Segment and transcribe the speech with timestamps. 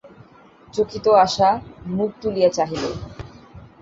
[0.73, 1.49] চকিত আশা
[1.87, 2.83] মুখ তুলিয় চাহিল।